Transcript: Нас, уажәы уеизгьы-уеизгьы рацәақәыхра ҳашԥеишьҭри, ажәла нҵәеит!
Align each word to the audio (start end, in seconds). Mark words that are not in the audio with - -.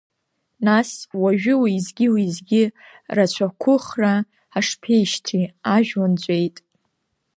Нас, 0.65 0.89
уажәы 1.21 1.53
уеизгьы-уеизгьы 1.61 2.63
рацәақәыхра 3.15 4.13
ҳашԥеишьҭри, 4.53 5.43
ажәла 5.75 6.07
нҵәеит! 6.13 6.57